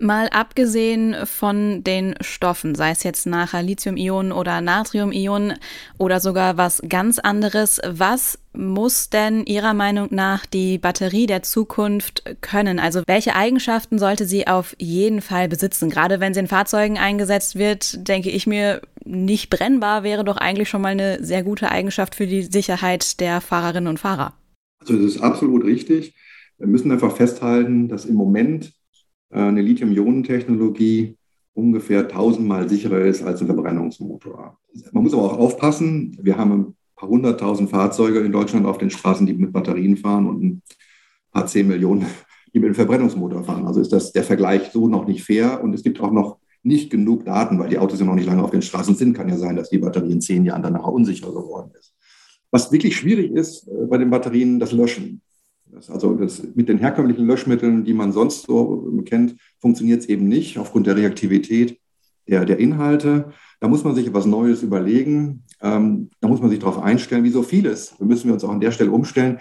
Mal 0.02 0.28
abgesehen 0.30 1.14
von 1.26 1.84
den 1.84 2.14
Stoffen, 2.22 2.74
sei 2.74 2.90
es 2.90 3.02
jetzt 3.02 3.26
nachher 3.26 3.62
Lithium-Ionen 3.62 4.32
oder 4.32 4.62
Natrium-Ionen 4.62 5.58
oder 5.98 6.20
sogar 6.20 6.56
was 6.56 6.80
ganz 6.88 7.18
anderes, 7.18 7.82
was 7.86 8.38
muss 8.54 9.10
denn 9.10 9.44
Ihrer 9.44 9.74
Meinung 9.74 10.08
nach 10.10 10.46
die 10.46 10.78
Batterie 10.78 11.26
der 11.26 11.42
Zukunft 11.42 12.24
können? 12.40 12.78
Also 12.78 13.02
welche 13.06 13.36
Eigenschaften 13.36 13.98
sollte 13.98 14.24
sie 14.24 14.46
auf 14.46 14.74
jeden 14.78 15.20
Fall 15.20 15.48
besitzen? 15.48 15.90
Gerade 15.90 16.18
wenn 16.18 16.32
sie 16.32 16.40
in 16.40 16.48
Fahrzeugen 16.48 16.96
eingesetzt 16.96 17.56
wird, 17.56 18.08
denke 18.08 18.30
ich 18.30 18.46
mir, 18.46 18.80
nicht 19.04 19.50
brennbar 19.50 20.02
wäre 20.02 20.24
doch 20.24 20.38
eigentlich 20.38 20.70
schon 20.70 20.80
mal 20.80 20.92
eine 20.92 21.22
sehr 21.22 21.42
gute 21.42 21.70
Eigenschaft 21.70 22.14
für 22.14 22.26
die 22.26 22.42
Sicherheit 22.42 23.20
der 23.20 23.42
Fahrerinnen 23.42 23.88
und 23.88 24.00
Fahrer. 24.00 24.32
Also 24.80 24.96
das 24.96 25.16
ist 25.16 25.20
absolut 25.20 25.62
richtig. 25.62 26.14
Wir 26.56 26.68
müssen 26.68 26.90
einfach 26.90 27.14
festhalten, 27.14 27.88
dass 27.88 28.06
im 28.06 28.14
Moment 28.14 28.72
eine 29.30 29.62
Lithium-Ionen-Technologie 29.62 31.16
ungefähr 31.54 32.08
tausendmal 32.08 32.68
sicherer 32.68 33.00
ist 33.00 33.22
als 33.22 33.40
ein 33.40 33.46
Verbrennungsmotor. 33.46 34.58
Man 34.92 35.02
muss 35.02 35.12
aber 35.12 35.24
auch 35.24 35.38
aufpassen, 35.38 36.16
wir 36.20 36.36
haben 36.36 36.52
ein 36.52 36.76
paar 36.96 37.08
hunderttausend 37.08 37.70
Fahrzeuge 37.70 38.20
in 38.20 38.32
Deutschland 38.32 38.66
auf 38.66 38.78
den 38.78 38.90
Straßen, 38.90 39.26
die 39.26 39.34
mit 39.34 39.52
Batterien 39.52 39.96
fahren 39.96 40.26
und 40.26 40.42
ein 40.42 40.62
paar 41.32 41.46
zehn 41.46 41.68
Millionen, 41.68 42.06
die 42.52 42.58
mit 42.58 42.66
einem 42.66 42.74
Verbrennungsmotor 42.74 43.44
fahren. 43.44 43.66
Also 43.66 43.80
ist 43.80 43.92
das 43.92 44.12
der 44.12 44.24
Vergleich 44.24 44.70
so 44.72 44.88
noch 44.88 45.06
nicht 45.06 45.24
fair 45.24 45.62
und 45.62 45.74
es 45.74 45.82
gibt 45.82 46.00
auch 46.00 46.12
noch 46.12 46.38
nicht 46.62 46.90
genug 46.90 47.24
Daten, 47.24 47.58
weil 47.58 47.68
die 47.70 47.78
Autos 47.78 48.00
ja 48.00 48.06
noch 48.06 48.14
nicht 48.14 48.26
lange 48.26 48.42
auf 48.42 48.50
den 48.50 48.62
Straßen 48.62 48.94
sind. 48.94 49.14
Kann 49.14 49.28
ja 49.28 49.36
sein, 49.36 49.56
dass 49.56 49.70
die 49.70 49.78
Batterie 49.78 50.12
in 50.12 50.20
zehn 50.20 50.44
Jahren 50.44 50.62
danach 50.62 50.86
unsicher 50.86 51.28
geworden 51.28 51.70
ist. 51.78 51.94
Was 52.50 52.70
wirklich 52.72 52.96
schwierig 52.96 53.32
ist 53.32 53.68
äh, 53.68 53.86
bei 53.86 53.98
den 53.98 54.10
Batterien, 54.10 54.58
das 54.60 54.72
Löschen. 54.72 55.22
Das 55.72 55.90
also 55.90 56.14
das, 56.14 56.42
mit 56.54 56.68
den 56.68 56.78
herkömmlichen 56.78 57.26
Löschmitteln, 57.26 57.84
die 57.84 57.94
man 57.94 58.12
sonst 58.12 58.42
so 58.42 59.02
kennt, 59.04 59.36
funktioniert 59.60 60.00
es 60.00 60.08
eben 60.08 60.28
nicht 60.28 60.58
aufgrund 60.58 60.86
der 60.86 60.96
Reaktivität 60.96 61.78
der, 62.28 62.44
der 62.44 62.58
Inhalte. 62.58 63.32
Da 63.60 63.68
muss 63.68 63.84
man 63.84 63.94
sich 63.94 64.06
etwas 64.06 64.26
Neues 64.26 64.62
überlegen. 64.62 65.44
Ähm, 65.60 66.10
da 66.20 66.28
muss 66.28 66.40
man 66.40 66.50
sich 66.50 66.58
darauf 66.58 66.78
einstellen, 66.78 67.24
wie 67.24 67.30
so 67.30 67.42
vieles. 67.42 67.94
Da 67.98 68.04
müssen 68.04 68.26
wir 68.26 68.34
uns 68.34 68.44
auch 68.44 68.50
an 68.50 68.60
der 68.60 68.72
Stelle 68.72 68.90
umstellen. 68.90 69.38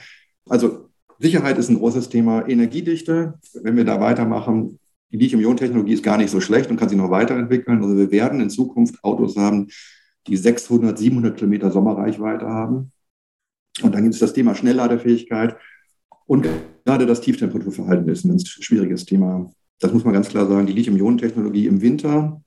Also 0.47 0.89
Sicherheit 1.19 1.57
ist 1.57 1.69
ein 1.69 1.79
großes 1.79 2.09
Thema. 2.09 2.47
Energiedichte, 2.47 3.39
wenn 3.61 3.75
wir 3.75 3.85
da 3.85 3.99
weitermachen, 3.99 4.79
die 5.11 5.17
Lithium-Ionen-Technologie 5.17 5.93
ist 5.93 6.03
gar 6.03 6.17
nicht 6.17 6.29
so 6.29 6.39
schlecht 6.39 6.69
und 6.69 6.77
kann 6.77 6.89
sich 6.89 6.97
noch 6.97 7.09
weiterentwickeln. 7.09 7.81
Also 7.81 7.97
wir 7.97 8.11
werden 8.11 8.41
in 8.41 8.49
Zukunft 8.49 9.03
Autos 9.03 9.35
haben, 9.35 9.67
die 10.27 10.37
600, 10.37 10.97
700 10.97 11.37
Kilometer 11.37 11.71
Sommerreichweite 11.71 12.47
haben. 12.47 12.91
Und 13.81 13.95
dann 13.95 14.03
gibt 14.03 14.13
es 14.13 14.19
das 14.19 14.33
Thema 14.33 14.55
Schnellladefähigkeit. 14.55 15.57
Und 16.29 16.47
gerade 16.85 17.07
das 17.07 17.21
Tieftemperaturverhalten 17.21 18.07
ist 18.07 18.23
ein 18.23 18.29
ganz 18.29 18.47
schwieriges 18.47 19.03
Thema. 19.03 19.51
Das 19.79 19.91
muss 19.91 20.03
man 20.03 20.13
ganz 20.13 20.29
klar 20.29 20.45
sagen. 20.45 20.67
Die 20.67 20.73
Lithium-Ionen-Technologie 20.73 21.65
im 21.65 21.81
Winter 21.81 22.39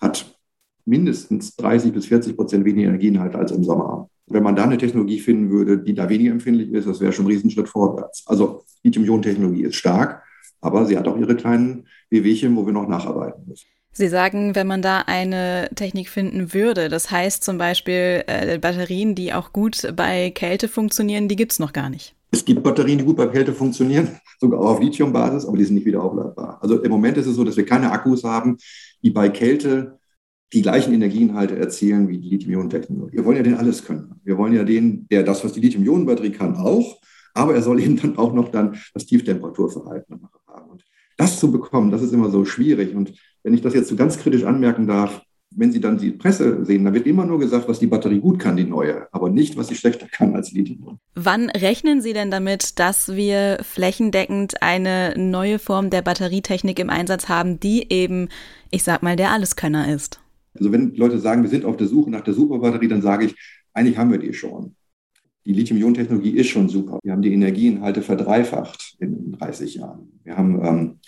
hat 0.00 0.36
mindestens 0.84 1.54
30 1.54 1.92
bis 1.92 2.06
40 2.06 2.34
Prozent 2.34 2.64
weniger 2.64 2.88
Energieinhalt 2.88 3.36
als 3.36 3.52
im 3.52 3.62
Sommer. 3.62 4.10
Wenn 4.26 4.42
man 4.42 4.56
da 4.56 4.64
eine 4.64 4.76
Technologie 4.76 5.20
finden 5.20 5.50
würde, 5.50 5.78
die 5.78 5.94
da 5.94 6.08
weniger 6.08 6.32
empfindlich 6.32 6.72
ist, 6.72 6.88
das 6.88 7.00
wäre 7.00 7.12
schon 7.12 7.26
ein 7.26 7.28
Riesenschritt 7.30 7.68
vorwärts. 7.68 8.24
Also 8.26 8.64
Lithium-Ionen-Technologie 8.82 9.62
ist 9.62 9.76
stark, 9.76 10.24
aber 10.60 10.84
sie 10.86 10.98
hat 10.98 11.06
auch 11.06 11.16
ihre 11.16 11.36
kleinen 11.36 11.86
Wehwehchen, 12.10 12.56
wo 12.56 12.66
wir 12.66 12.72
noch 12.72 12.88
nacharbeiten 12.88 13.44
müssen. 13.46 13.66
Sie 13.92 14.08
sagen, 14.08 14.56
wenn 14.56 14.66
man 14.66 14.82
da 14.82 15.04
eine 15.06 15.70
Technik 15.76 16.08
finden 16.08 16.52
würde, 16.52 16.88
das 16.88 17.12
heißt 17.12 17.44
zum 17.44 17.56
Beispiel 17.56 18.24
äh, 18.26 18.58
Batterien, 18.58 19.14
die 19.14 19.32
auch 19.32 19.52
gut 19.52 19.92
bei 19.94 20.30
Kälte 20.30 20.66
funktionieren, 20.66 21.28
die 21.28 21.36
gibt 21.36 21.52
es 21.52 21.60
noch 21.60 21.72
gar 21.72 21.88
nicht. 21.88 22.17
Es 22.30 22.44
gibt 22.44 22.62
Batterien, 22.62 22.98
die 22.98 23.04
gut 23.04 23.16
bei 23.16 23.26
Kälte 23.26 23.52
funktionieren, 23.52 24.08
sogar 24.40 24.60
auch 24.60 24.70
auf 24.70 24.80
Lithiumbasis, 24.80 25.46
aber 25.46 25.56
die 25.56 25.64
sind 25.64 25.76
nicht 25.76 25.86
wieder 25.86 26.02
aufladbar. 26.02 26.58
Also 26.60 26.82
im 26.82 26.90
Moment 26.90 27.16
ist 27.16 27.26
es 27.26 27.36
so, 27.36 27.44
dass 27.44 27.56
wir 27.56 27.64
keine 27.64 27.90
Akkus 27.90 28.24
haben, 28.24 28.56
die 29.02 29.10
bei 29.10 29.28
Kälte 29.28 29.98
die 30.52 30.62
gleichen 30.62 30.94
Energieinhalte 30.94 31.58
erzielen 31.58 32.08
wie 32.08 32.18
die 32.18 32.30
Lithium-Ionen-Technologie. 32.30 33.16
Wir 33.16 33.24
wollen 33.24 33.36
ja 33.36 33.42
den 33.42 33.54
alles 33.54 33.84
können. 33.84 34.20
Wir 34.24 34.38
wollen 34.38 34.54
ja 34.54 34.64
den, 34.64 35.06
der 35.08 35.22
das, 35.22 35.44
was 35.44 35.52
die 35.52 35.60
Lithium-Ionen-Batterie 35.60 36.30
kann, 36.30 36.56
auch, 36.56 36.98
aber 37.34 37.54
er 37.54 37.62
soll 37.62 37.80
eben 37.82 37.96
dann 37.96 38.16
auch 38.18 38.32
noch 38.32 38.50
dann 38.50 38.78
das 38.94 39.06
Tieftemperaturverhalten 39.06 40.20
haben. 40.46 40.70
Und 40.70 40.84
das 41.16 41.38
zu 41.38 41.52
bekommen, 41.52 41.90
das 41.90 42.02
ist 42.02 42.12
immer 42.12 42.30
so 42.30 42.44
schwierig. 42.44 42.94
Und 42.94 43.12
wenn 43.42 43.54
ich 43.54 43.60
das 43.60 43.74
jetzt 43.74 43.88
so 43.88 43.96
ganz 43.96 44.18
kritisch 44.18 44.44
anmerken 44.44 44.86
darf, 44.86 45.22
wenn 45.50 45.72
Sie 45.72 45.80
dann 45.80 45.98
die 45.98 46.10
Presse 46.10 46.64
sehen, 46.64 46.84
dann 46.84 46.94
wird 46.94 47.06
immer 47.06 47.24
nur 47.24 47.38
gesagt, 47.38 47.68
was 47.68 47.78
die 47.78 47.86
Batterie 47.86 48.20
gut 48.20 48.38
kann, 48.38 48.56
die 48.56 48.64
neue, 48.64 49.12
aber 49.12 49.30
nicht, 49.30 49.56
was 49.56 49.68
sie 49.68 49.74
schlechter 49.74 50.06
kann 50.06 50.34
als 50.34 50.52
Lithium. 50.52 50.98
Wann 51.14 51.50
rechnen 51.50 52.00
Sie 52.00 52.12
denn 52.12 52.30
damit, 52.30 52.78
dass 52.78 53.14
wir 53.14 53.58
flächendeckend 53.62 54.62
eine 54.62 55.14
neue 55.16 55.58
Form 55.58 55.90
der 55.90 56.02
Batterietechnik 56.02 56.78
im 56.78 56.90
Einsatz 56.90 57.28
haben, 57.28 57.58
die 57.60 57.90
eben, 57.90 58.28
ich 58.70 58.82
sag 58.82 59.02
mal, 59.02 59.16
der 59.16 59.32
Alleskönner 59.32 59.92
ist? 59.92 60.20
Also 60.54 60.72
wenn 60.72 60.94
Leute 60.94 61.18
sagen, 61.18 61.42
wir 61.42 61.50
sind 61.50 61.64
auf 61.64 61.76
der 61.76 61.86
Suche 61.86 62.10
nach 62.10 62.22
der 62.22 62.34
Superbatterie, 62.34 62.88
dann 62.88 63.02
sage 63.02 63.26
ich, 63.26 63.34
eigentlich 63.72 63.96
haben 63.96 64.10
wir 64.10 64.18
die 64.18 64.34
schon. 64.34 64.74
Die 65.46 65.54
Lithium-Ionen-Technologie 65.54 66.36
ist 66.36 66.48
schon 66.48 66.68
super. 66.68 66.98
Wir 67.02 67.12
haben 67.12 67.22
die 67.22 67.32
Energieinhalte 67.32 68.02
verdreifacht 68.02 68.96
in 68.98 69.32
30 69.32 69.76
Jahren. 69.76 70.20
Wir 70.24 70.36
haben 70.36 70.64
ähm, 70.64 70.98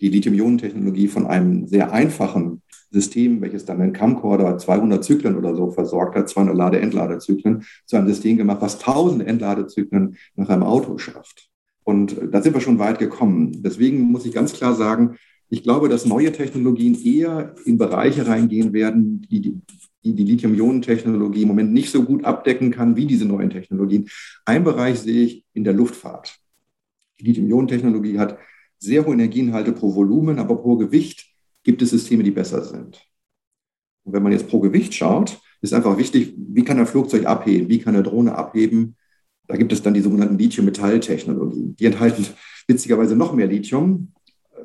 die 0.00 0.08
Lithium-Ionen-Technologie 0.08 1.08
von 1.08 1.26
einem 1.26 1.66
sehr 1.66 1.92
einfachen 1.92 2.62
System, 2.90 3.40
welches 3.40 3.64
dann 3.64 3.80
einen 3.80 3.92
Camcorder 3.92 4.56
200 4.56 5.04
Zyklen 5.04 5.36
oder 5.36 5.54
so 5.54 5.70
versorgt 5.70 6.16
hat, 6.16 6.28
200 6.28 6.56
Lade-Entladezyklen, 6.56 7.64
zu 7.84 7.96
einem 7.96 8.08
System 8.08 8.36
gemacht, 8.36 8.58
was 8.60 8.78
1000 8.78 9.26
Entladezyklen 9.26 10.16
nach 10.36 10.48
einem 10.48 10.62
Auto 10.62 10.96
schafft. 10.98 11.48
Und 11.84 12.16
da 12.30 12.42
sind 12.42 12.54
wir 12.54 12.60
schon 12.60 12.78
weit 12.78 12.98
gekommen. 12.98 13.62
Deswegen 13.62 14.00
muss 14.00 14.26
ich 14.26 14.32
ganz 14.32 14.52
klar 14.52 14.74
sagen, 14.74 15.16
ich 15.50 15.62
glaube, 15.62 15.88
dass 15.88 16.04
neue 16.04 16.32
Technologien 16.32 17.02
eher 17.02 17.54
in 17.64 17.78
Bereiche 17.78 18.26
reingehen 18.26 18.72
werden, 18.72 19.22
die 19.30 19.40
die, 19.40 20.14
die, 20.14 20.24
Lithium-Ionen-Technologie 20.24 21.42
im 21.42 21.48
Moment 21.48 21.72
nicht 21.72 21.90
so 21.90 22.04
gut 22.04 22.24
abdecken 22.24 22.70
kann 22.70 22.96
wie 22.96 23.06
diese 23.06 23.24
neuen 23.24 23.50
Technologien. 23.50 24.08
Ein 24.44 24.64
Bereich 24.64 25.00
sehe 25.00 25.24
ich 25.24 25.44
in 25.54 25.64
der 25.64 25.72
Luftfahrt. 25.72 26.38
Die 27.20 27.24
Lithium-Ionen-Technologie 27.24 28.18
hat 28.18 28.38
sehr 28.78 29.04
hohe 29.04 29.14
Energieinhalte 29.14 29.72
pro 29.72 29.94
Volumen, 29.94 30.38
aber 30.38 30.56
pro 30.56 30.76
Gewicht 30.76 31.26
gibt 31.62 31.82
es 31.82 31.90
Systeme, 31.90 32.22
die 32.22 32.30
besser 32.30 32.64
sind. 32.64 33.04
Und 34.04 34.12
wenn 34.12 34.22
man 34.22 34.32
jetzt 34.32 34.48
pro 34.48 34.60
Gewicht 34.60 34.94
schaut, 34.94 35.40
ist 35.60 35.74
einfach 35.74 35.98
wichtig, 35.98 36.34
wie 36.36 36.64
kann 36.64 36.78
ein 36.78 36.86
Flugzeug 36.86 37.26
abheben, 37.26 37.68
wie 37.68 37.78
kann 37.78 37.94
eine 37.94 38.04
Drohne 38.04 38.34
abheben. 38.34 38.96
Da 39.48 39.56
gibt 39.56 39.72
es 39.72 39.82
dann 39.82 39.94
die 39.94 40.00
sogenannten 40.00 40.38
Lithium-Metall-Technologien. 40.38 41.74
Die 41.76 41.86
enthalten 41.86 42.26
witzigerweise 42.66 43.16
noch 43.16 43.32
mehr 43.32 43.46
Lithium, 43.46 44.12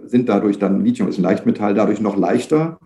sind 0.05 0.29
dadurch 0.29 0.59
dann, 0.59 0.83
Lithium 0.83 1.07
ist 1.07 1.17
ein 1.17 1.23
Leichtmetall, 1.23 1.73
dadurch 1.73 2.01
noch 2.01 2.17
leichter 2.17 2.79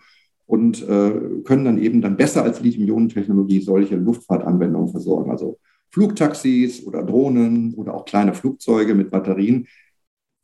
und 0.46 0.88
äh, 0.88 1.12
können 1.44 1.66
dann 1.66 1.78
eben 1.78 2.02
dann 2.02 2.18
besser 2.18 2.44
als 2.44 2.62
Lithium-Ionen-Technologie 2.62 3.62
solche 3.62 3.96
Luftfahrtanwendungen 3.96 4.90
versorgen. 4.90 5.32
Also 5.32 5.60
Flugtaxis 5.90 6.86
oder 6.86 7.04
Drohnen 7.04 7.74
oder 7.74 7.94
auch 7.94 8.06
kleine 8.06 8.34
Flugzeuge 8.34 8.96
mit 8.96 9.12
Batterien. 9.12 9.68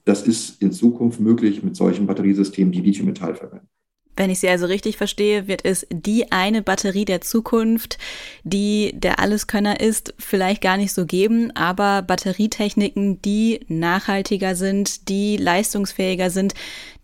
Das 0.05 0.23
ist 0.23 0.61
in 0.61 0.71
Zukunft 0.71 1.19
möglich 1.19 1.63
mit 1.63 1.75
solchen 1.75 2.07
Batteriesystemen, 2.07 2.71
die 2.71 2.81
Lithium-Metall 2.81 3.35
verwenden. 3.35 3.67
Wenn 4.15 4.29
ich 4.29 4.39
Sie 4.39 4.49
also 4.49 4.67
richtig 4.67 4.97
verstehe, 4.97 5.47
wird 5.47 5.65
es 5.65 5.87
die 5.89 6.31
eine 6.31 6.61
Batterie 6.61 7.05
der 7.05 7.21
Zukunft, 7.21 7.97
die 8.43 8.91
der 8.93 9.19
Alleskönner 9.19 9.79
ist, 9.79 10.13
vielleicht 10.19 10.61
gar 10.61 10.77
nicht 10.77 10.93
so 10.93 11.05
geben, 11.05 11.51
aber 11.55 12.03
Batterietechniken, 12.03 13.21
die 13.23 13.61
nachhaltiger 13.69 14.55
sind, 14.55 15.09
die 15.09 15.37
leistungsfähiger 15.37 16.29
sind, 16.29 16.53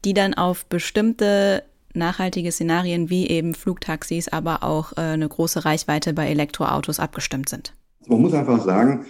die 0.06 0.14
dann 0.14 0.36
auf 0.36 0.66
bestimmte 0.68 1.64
nachhaltige 1.96 2.52
Szenarien 2.52 3.10
wie 3.10 3.28
eben 3.28 3.56
Flugtaxis, 3.56 4.28
aber 4.28 4.64
auch 4.64 4.94
äh, 4.94 5.02
eine 5.02 5.28
große 5.28 5.66
Reichweite 5.66 6.14
bei 6.14 6.28
Elektroautos 6.28 7.00
abgestimmt 7.00 7.50
sind. 7.50 7.74
Man 8.08 8.22
muss 8.22 8.34
einfach 8.34 8.64
sagen, 8.64 9.08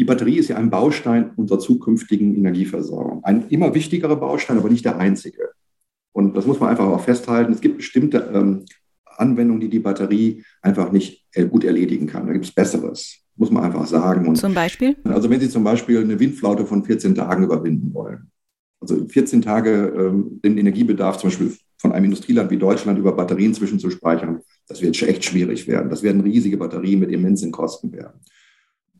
die 0.00 0.04
Batterie 0.04 0.38
ist 0.38 0.48
ja 0.48 0.56
ein 0.56 0.70
Baustein 0.70 1.32
unserer 1.36 1.58
zukünftigen 1.58 2.34
Energieversorgung. 2.34 3.22
Ein 3.22 3.48
immer 3.50 3.74
wichtigerer 3.74 4.16
Baustein, 4.16 4.56
aber 4.56 4.70
nicht 4.70 4.86
der 4.86 4.96
einzige. 4.96 5.50
Und 6.12 6.34
das 6.34 6.46
muss 6.46 6.58
man 6.58 6.70
einfach 6.70 6.86
auch 6.86 7.04
festhalten. 7.04 7.52
Es 7.52 7.60
gibt 7.60 7.76
bestimmte 7.76 8.30
ähm, 8.32 8.64
Anwendungen, 9.04 9.60
die 9.60 9.68
die 9.68 9.78
Batterie 9.78 10.42
einfach 10.62 10.90
nicht 10.90 11.26
äh, 11.34 11.44
gut 11.44 11.64
erledigen 11.64 12.06
kann. 12.06 12.26
Da 12.26 12.32
gibt 12.32 12.46
es 12.46 12.50
Besseres, 12.50 13.18
muss 13.36 13.50
man 13.50 13.62
einfach 13.62 13.86
sagen. 13.86 14.26
Und 14.26 14.36
zum 14.36 14.54
Beispiel? 14.54 14.96
Also 15.04 15.28
wenn 15.28 15.38
Sie 15.38 15.50
zum 15.50 15.64
Beispiel 15.64 16.00
eine 16.00 16.18
Windflaute 16.18 16.64
von 16.64 16.82
14 16.82 17.14
Tagen 17.14 17.44
überwinden 17.44 17.92
wollen. 17.92 18.30
Also 18.80 19.06
14 19.06 19.42
Tage 19.42 19.92
ähm, 19.98 20.40
den 20.42 20.56
Energiebedarf 20.56 21.18
zum 21.18 21.28
Beispiel 21.28 21.52
von 21.76 21.92
einem 21.92 22.06
Industrieland 22.06 22.50
wie 22.50 22.56
Deutschland 22.56 22.98
über 22.98 23.12
Batterien 23.12 23.52
zwischenzuspeichern, 23.52 24.40
das 24.66 24.80
wird 24.80 25.00
echt 25.02 25.26
schwierig 25.26 25.68
werden. 25.68 25.90
Das 25.90 26.02
werden 26.02 26.22
riesige 26.22 26.56
Batterien 26.56 27.00
mit 27.00 27.10
immensen 27.10 27.52
Kosten 27.52 27.92
werden. 27.92 28.18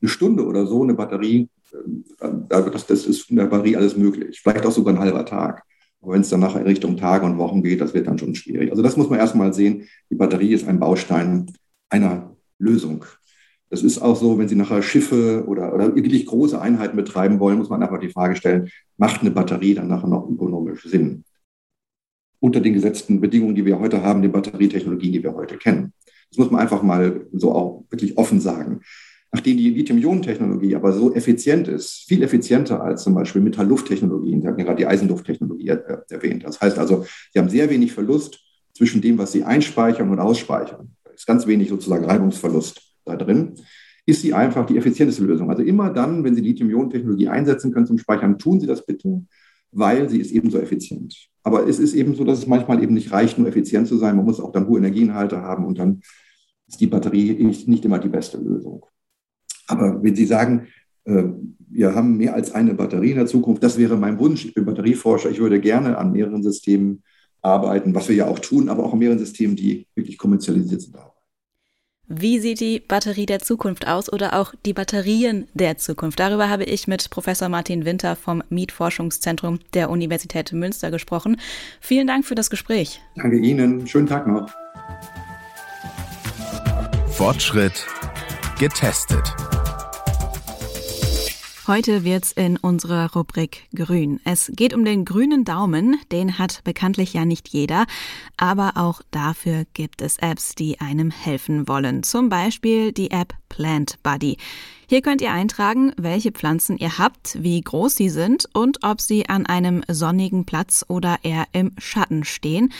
Eine 0.00 0.08
Stunde 0.08 0.44
oder 0.46 0.66
so 0.66 0.82
eine 0.82 0.94
Batterie, 0.94 1.48
äh, 1.72 2.28
das, 2.48 2.86
das 2.86 3.06
ist 3.06 3.30
in 3.30 3.36
der 3.36 3.46
Batterie 3.46 3.76
alles 3.76 3.96
möglich. 3.96 4.40
Vielleicht 4.42 4.66
auch 4.66 4.72
sogar 4.72 4.94
ein 4.94 5.00
halber 5.00 5.24
Tag. 5.24 5.64
Aber 6.02 6.14
wenn 6.14 6.22
es 6.22 6.30
dann 6.30 6.40
nachher 6.40 6.60
in 6.60 6.66
Richtung 6.66 6.96
Tage 6.96 7.26
und 7.26 7.38
Wochen 7.38 7.62
geht, 7.62 7.80
das 7.80 7.92
wird 7.92 8.06
dann 8.06 8.18
schon 8.18 8.34
schwierig. 8.34 8.70
Also 8.70 8.82
das 8.82 8.96
muss 8.96 9.10
man 9.10 9.18
erstmal 9.18 9.52
sehen. 9.52 9.86
Die 10.08 10.14
Batterie 10.14 10.52
ist 10.52 10.66
ein 10.66 10.80
Baustein 10.80 11.52
einer 11.90 12.36
Lösung. 12.58 13.04
Das 13.68 13.82
ist 13.82 14.00
auch 14.00 14.16
so, 14.16 14.38
wenn 14.38 14.48
Sie 14.48 14.56
nachher 14.56 14.82
Schiffe 14.82 15.44
oder, 15.46 15.72
oder 15.74 15.94
wirklich 15.94 16.26
große 16.26 16.60
Einheiten 16.60 16.96
betreiben 16.96 17.38
wollen, 17.38 17.58
muss 17.58 17.68
man 17.68 17.82
einfach 17.82 18.00
die 18.00 18.08
Frage 18.08 18.34
stellen, 18.34 18.70
macht 18.96 19.20
eine 19.20 19.30
Batterie 19.30 19.74
dann 19.74 19.88
nachher 19.88 20.08
noch 20.08 20.28
ökonomisch 20.28 20.84
Sinn? 20.84 21.24
Unter 22.40 22.60
den 22.60 22.72
gesetzten 22.72 23.20
Bedingungen, 23.20 23.54
die 23.54 23.66
wir 23.66 23.78
heute 23.78 24.02
haben, 24.02 24.22
den 24.22 24.32
Batterietechnologien, 24.32 25.12
die 25.12 25.22
wir 25.22 25.34
heute 25.34 25.58
kennen. 25.58 25.92
Das 26.30 26.38
muss 26.38 26.50
man 26.50 26.60
einfach 26.60 26.82
mal 26.82 27.26
so 27.32 27.52
auch 27.54 27.84
wirklich 27.90 28.16
offen 28.16 28.40
sagen 28.40 28.80
nachdem 29.32 29.56
die 29.56 29.70
Lithium-Ionen-Technologie 29.70 30.74
aber 30.74 30.92
so 30.92 31.14
effizient 31.14 31.68
ist, 31.68 32.04
viel 32.08 32.22
effizienter 32.22 32.82
als 32.82 33.04
zum 33.04 33.14
Beispiel 33.14 33.42
Metall-Luft-Technologien, 33.42 34.42
Sie 34.42 34.48
haben 34.48 34.56
gerade 34.56 34.76
die 34.76 34.86
Eisenlufttechnologie 34.86 35.68
erwähnt. 35.68 36.44
Das 36.44 36.60
heißt 36.60 36.78
also, 36.78 37.04
Sie 37.32 37.38
haben 37.38 37.48
sehr 37.48 37.70
wenig 37.70 37.92
Verlust 37.92 38.40
zwischen 38.74 39.00
dem, 39.00 39.18
was 39.18 39.32
Sie 39.32 39.44
einspeichern 39.44 40.10
und 40.10 40.18
ausspeichern. 40.18 40.96
Da 41.04 41.10
ist 41.10 41.26
ganz 41.26 41.46
wenig 41.46 41.68
sozusagen 41.68 42.04
Reibungsverlust 42.04 42.80
da 43.04 43.16
drin. 43.16 43.54
Ist 44.06 44.22
sie 44.22 44.34
einfach 44.34 44.66
die 44.66 44.76
effizienteste 44.76 45.22
Lösung. 45.22 45.50
Also 45.50 45.62
immer 45.62 45.90
dann, 45.90 46.24
wenn 46.24 46.34
Sie 46.34 46.40
Lithium-Ionen-Technologie 46.40 47.28
einsetzen 47.28 47.72
können 47.72 47.86
zum 47.86 47.98
Speichern, 47.98 48.38
tun 48.38 48.58
Sie 48.58 48.66
das 48.66 48.84
bitte, 48.84 49.22
weil 49.72 50.08
sie 50.08 50.18
ist 50.18 50.32
ebenso 50.32 50.58
effizient. 50.58 51.28
Aber 51.42 51.68
es 51.68 51.78
ist 51.78 51.94
eben 51.94 52.14
so, 52.14 52.24
dass 52.24 52.38
es 52.38 52.46
manchmal 52.46 52.82
eben 52.82 52.94
nicht 52.94 53.12
reicht, 53.12 53.38
nur 53.38 53.48
effizient 53.48 53.86
zu 53.86 53.96
sein. 53.98 54.16
Man 54.16 54.24
muss 54.24 54.40
auch 54.40 54.52
dann 54.52 54.66
hohe 54.66 54.78
Energieinhalte 54.78 55.40
haben 55.40 55.64
und 55.64 55.78
dann 55.78 56.00
ist 56.66 56.80
die 56.80 56.86
Batterie 56.86 57.32
nicht 57.66 57.84
immer 57.84 57.98
die 57.98 58.08
beste 58.08 58.38
Lösung. 58.38 58.84
Aber 59.70 60.02
wenn 60.02 60.16
Sie 60.16 60.26
sagen, 60.26 60.66
äh, 61.04 61.24
wir 61.70 61.94
haben 61.94 62.16
mehr 62.16 62.34
als 62.34 62.52
eine 62.52 62.74
Batterie 62.74 63.10
in 63.10 63.16
der 63.16 63.26
Zukunft, 63.26 63.62
das 63.62 63.78
wäre 63.78 63.96
mein 63.96 64.18
Wunsch. 64.18 64.44
Ich 64.44 64.54
bin 64.54 64.64
Batterieforscher, 64.64 65.30
ich 65.30 65.38
würde 65.38 65.60
gerne 65.60 65.96
an 65.96 66.12
mehreren 66.12 66.42
Systemen 66.42 67.02
arbeiten, 67.42 67.94
was 67.94 68.08
wir 68.08 68.16
ja 68.16 68.26
auch 68.26 68.38
tun, 68.38 68.68
aber 68.68 68.84
auch 68.84 68.92
an 68.92 68.98
mehreren 68.98 69.18
Systemen, 69.18 69.56
die 69.56 69.86
wirklich 69.94 70.18
kommerzialisiert 70.18 70.82
sind. 70.82 70.96
Wie 72.12 72.40
sieht 72.40 72.58
die 72.58 72.80
Batterie 72.80 73.24
der 73.24 73.38
Zukunft 73.38 73.86
aus 73.86 74.12
oder 74.12 74.34
auch 74.34 74.52
die 74.66 74.72
Batterien 74.72 75.46
der 75.54 75.76
Zukunft? 75.76 76.18
Darüber 76.18 76.50
habe 76.50 76.64
ich 76.64 76.88
mit 76.88 77.08
Professor 77.08 77.48
Martin 77.48 77.84
Winter 77.84 78.16
vom 78.16 78.42
Mietforschungszentrum 78.48 79.60
der 79.74 79.90
Universität 79.90 80.52
Münster 80.52 80.90
gesprochen. 80.90 81.36
Vielen 81.80 82.08
Dank 82.08 82.24
für 82.24 82.34
das 82.34 82.50
Gespräch. 82.50 83.00
Danke 83.14 83.38
Ihnen. 83.38 83.86
Schönen 83.86 84.08
Tag 84.08 84.26
noch. 84.26 84.50
Fortschritt 87.12 87.86
getestet. 88.58 89.32
Heute 91.70 92.02
wird's 92.02 92.32
in 92.32 92.56
unserer 92.56 93.12
Rubrik 93.12 93.68
Grün. 93.72 94.18
Es 94.24 94.50
geht 94.56 94.74
um 94.74 94.84
den 94.84 95.04
grünen 95.04 95.44
Daumen. 95.44 96.00
Den 96.10 96.36
hat 96.36 96.64
bekanntlich 96.64 97.12
ja 97.14 97.24
nicht 97.24 97.48
jeder. 97.48 97.86
Aber 98.36 98.72
auch 98.74 99.02
dafür 99.12 99.66
gibt 99.72 100.02
es 100.02 100.18
Apps, 100.18 100.56
die 100.56 100.80
einem 100.80 101.12
helfen 101.12 101.68
wollen. 101.68 102.02
Zum 102.02 102.28
Beispiel 102.28 102.90
die 102.90 103.12
App 103.12 103.34
Plant 103.48 104.02
Buddy. 104.02 104.36
Hier 104.88 105.00
könnt 105.00 105.20
ihr 105.20 105.30
eintragen, 105.30 105.92
welche 105.96 106.32
Pflanzen 106.32 106.76
ihr 106.76 106.98
habt, 106.98 107.40
wie 107.40 107.60
groß 107.60 107.94
sie 107.94 108.08
sind 108.08 108.48
und 108.52 108.82
ob 108.82 109.00
sie 109.00 109.28
an 109.28 109.46
einem 109.46 109.84
sonnigen 109.86 110.46
Platz 110.46 110.84
oder 110.88 111.18
eher 111.22 111.46
im 111.52 111.70
Schatten 111.78 112.24
stehen. 112.24 112.72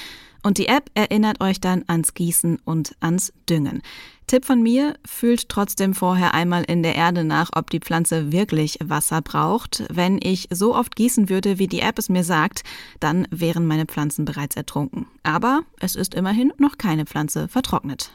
Und 0.42 0.58
die 0.58 0.68
App 0.68 0.90
erinnert 0.94 1.40
euch 1.40 1.60
dann 1.60 1.84
ans 1.86 2.14
Gießen 2.14 2.58
und 2.64 2.94
ans 3.00 3.32
Düngen. 3.48 3.82
Tipp 4.26 4.44
von 4.44 4.62
mir, 4.62 4.94
fühlt 5.04 5.48
trotzdem 5.48 5.92
vorher 5.92 6.34
einmal 6.34 6.62
in 6.62 6.82
der 6.82 6.94
Erde 6.94 7.24
nach, 7.24 7.50
ob 7.54 7.68
die 7.68 7.80
Pflanze 7.80 8.30
wirklich 8.30 8.78
Wasser 8.82 9.22
braucht. 9.22 9.84
Wenn 9.90 10.20
ich 10.22 10.48
so 10.50 10.74
oft 10.74 10.94
gießen 10.94 11.28
würde, 11.28 11.58
wie 11.58 11.66
die 11.66 11.80
App 11.80 11.98
es 11.98 12.08
mir 12.08 12.24
sagt, 12.24 12.62
dann 13.00 13.26
wären 13.30 13.66
meine 13.66 13.86
Pflanzen 13.86 14.24
bereits 14.24 14.56
ertrunken. 14.56 15.06
Aber 15.24 15.62
es 15.80 15.96
ist 15.96 16.14
immerhin 16.14 16.52
noch 16.58 16.78
keine 16.78 17.06
Pflanze 17.06 17.48
vertrocknet. 17.48 18.12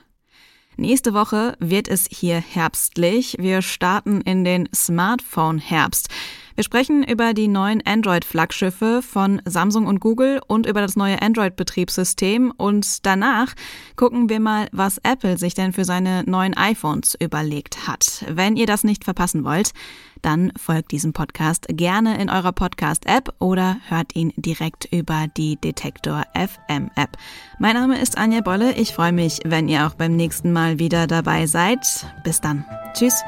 Nächste 0.78 1.14
Woche 1.14 1.56
wird 1.60 1.88
es 1.88 2.06
hier 2.10 2.38
herbstlich. 2.38 3.38
Wir 3.40 3.62
starten 3.62 4.22
in 4.22 4.44
den 4.44 4.68
Smartphone-Herbst. 4.74 6.10
Wir 6.56 6.64
sprechen 6.64 7.04
über 7.04 7.34
die 7.34 7.50
neuen 7.50 7.86
Android-Flaggschiffe 7.86 9.02
von 9.02 9.42
Samsung 9.44 9.88
und 9.88 10.00
Google 10.00 10.40
und 10.48 10.66
über 10.66 10.80
das 10.80 10.96
neue 10.96 11.22
Android-Betriebssystem. 11.22 12.54
Und 12.56 13.06
danach 13.06 13.54
gucken 13.98 14.30
wir 14.30 14.40
mal, 14.40 14.70
was 14.72 14.98
Apple 15.00 15.38
sich 15.38 15.54
denn 15.54 15.74
für 15.74 15.84
seine 15.84 16.24
neuen 16.24 16.56
iPhones 16.56 17.16
überlegt 17.20 17.90
hat. 17.90 18.24
Wenn 18.30 18.56
ihr 18.56 18.68
das 18.68 18.86
nicht 18.86 19.04
verpassen 19.04 19.44
wollt, 19.44 19.74
dann 20.22 20.54
folgt 20.58 20.92
diesem 20.92 21.12
Podcast 21.12 21.66
gerne 21.68 22.22
in 22.22 22.30
eurer 22.30 22.54
Podcast-App 22.54 23.34
oder 23.40 23.78
hört 23.90 24.16
ihn 24.16 24.32
direkt 24.38 24.86
über 24.94 25.26
die 25.36 25.58
Detektor 25.58 26.24
FM 26.34 26.90
App. 26.96 27.18
Mein 27.60 27.76
Name 27.76 28.00
ist 28.00 28.18
Anja 28.18 28.40
Bolle. 28.40 28.74
Ich 28.76 28.94
freue 28.94 29.12
mich, 29.12 29.42
wenn 29.44 29.68
ihr 29.68 29.86
auch 29.86 29.96
beim 29.96 30.16
nächsten 30.16 30.54
Mal 30.54 30.80
wieder 30.80 31.06
dabei 31.06 31.48
seid. 31.48 31.80
Bis 32.24 32.40
dann. 32.40 32.64
Tschüss. 32.94 33.22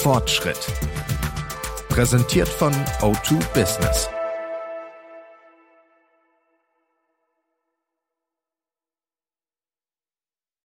Fortschritt. 0.00 0.58
Präsentiert 1.90 2.48
von 2.48 2.72
O2 3.02 3.38
Business. 3.52 4.08